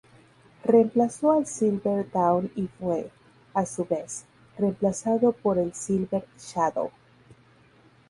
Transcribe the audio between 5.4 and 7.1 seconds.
el Silver Shadow.